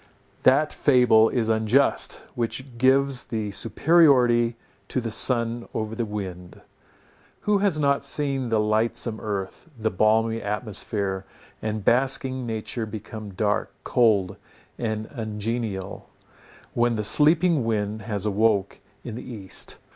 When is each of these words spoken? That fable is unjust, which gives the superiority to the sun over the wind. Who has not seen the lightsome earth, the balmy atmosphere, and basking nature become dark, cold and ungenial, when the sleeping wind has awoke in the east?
That 0.41 0.73
fable 0.73 1.29
is 1.29 1.47
unjust, 1.47 2.23
which 2.33 2.79
gives 2.79 3.25
the 3.25 3.51
superiority 3.51 4.57
to 4.87 4.99
the 4.99 5.11
sun 5.11 5.69
over 5.75 5.93
the 5.93 6.05
wind. 6.07 6.59
Who 7.41 7.59
has 7.59 7.77
not 7.77 8.03
seen 8.03 8.49
the 8.49 8.59
lightsome 8.59 9.19
earth, 9.21 9.69
the 9.77 9.91
balmy 9.91 10.41
atmosphere, 10.41 11.25
and 11.61 11.85
basking 11.85 12.47
nature 12.47 12.87
become 12.87 13.35
dark, 13.35 13.71
cold 13.83 14.37
and 14.79 15.05
ungenial, 15.11 16.09
when 16.73 16.95
the 16.95 17.03
sleeping 17.03 17.63
wind 17.63 18.01
has 18.01 18.25
awoke 18.25 18.79
in 19.03 19.13
the 19.13 19.31
east? 19.31 19.77